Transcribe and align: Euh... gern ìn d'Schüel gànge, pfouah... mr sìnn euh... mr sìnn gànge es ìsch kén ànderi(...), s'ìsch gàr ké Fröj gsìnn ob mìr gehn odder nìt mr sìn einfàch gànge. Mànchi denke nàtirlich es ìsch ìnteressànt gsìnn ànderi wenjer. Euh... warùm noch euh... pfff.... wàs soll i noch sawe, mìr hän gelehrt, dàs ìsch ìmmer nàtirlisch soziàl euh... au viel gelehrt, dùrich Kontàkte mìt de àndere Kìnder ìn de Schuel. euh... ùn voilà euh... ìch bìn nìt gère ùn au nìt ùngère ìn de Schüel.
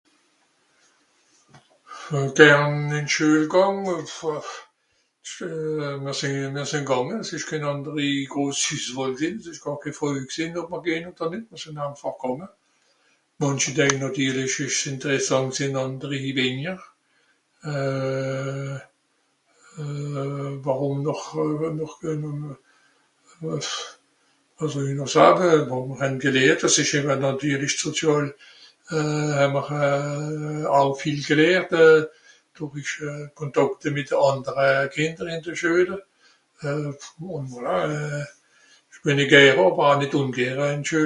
Euh... 2.13 2.27
gern 2.37 2.75
ìn 2.97 3.05
d'Schüel 3.07 3.45
gànge, 3.55 3.95
pfouah... 4.13 4.51
mr 6.03 6.15
sìnn 6.21 6.37
euh... 6.45 6.53
mr 6.55 6.67
sìnn 6.71 6.87
gànge 6.91 7.15
es 7.23 7.31
ìsch 7.37 7.49
kén 7.51 7.65
ànderi(...), 7.71 8.09
s'ìsch 8.63 9.61
gàr 9.65 9.77
ké 9.83 9.89
Fröj 9.99 10.21
gsìnn 10.33 10.59
ob 10.61 10.69
mìr 10.73 10.83
gehn 10.89 11.09
odder 11.11 11.29
nìt 11.35 11.47
mr 11.51 11.61
sìn 11.65 11.79
einfàch 11.85 12.19
gànge. 12.25 12.47
Mànchi 13.41 13.73
denke 13.77 13.97
nàtirlich 14.01 14.49
es 14.49 14.57
ìsch 14.67 14.85
ìnteressànt 14.93 15.51
gsìnn 15.57 15.75
ànderi 15.85 16.21
wenjer. 16.41 16.79
Euh... 17.71 18.77
warùm 20.65 21.03
noch 21.07 21.33
euh... 21.45 21.67
pfff.... 21.87 23.83
wàs 24.61 24.73
soll 24.73 24.89
i 24.91 24.95
noch 24.97 25.09
sawe, 25.09 25.53
mìr 25.69 26.01
hän 26.01 26.17
gelehrt, 26.23 26.61
dàs 26.65 26.77
ìsch 26.81 26.95
ìmmer 26.99 27.17
nàtirlisch 27.21 27.77
soziàl 27.83 28.27
euh... 28.27 29.71
au 30.77 30.91
viel 31.01 31.21
gelehrt, 31.27 31.71
dùrich 32.59 32.93
Kontàkte 33.33 33.89
mìt 33.95 34.09
de 34.11 34.15
àndere 34.19 34.89
Kìnder 34.93 35.27
ìn 35.33 35.41
de 35.47 35.55
Schuel. 35.55 35.93
euh... 36.63 36.93
ùn 37.39 37.45
voilà 37.55 37.79
euh... 37.89 38.23
ìch 38.93 39.01
bìn 39.07 39.17
nìt 39.23 39.31
gère 39.33 39.57
ùn 39.63 39.81
au 39.87 39.99
nìt 40.03 40.13
ùngère 40.21 40.69
ìn 40.71 40.83
de 40.85 40.91
Schüel. 40.91 40.99